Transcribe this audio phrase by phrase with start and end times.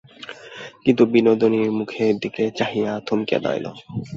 [0.83, 3.65] কিন্তু বিনোদিনীর মুখের দিকে চাহিয়া থমকিয়া দাঁড়াইল।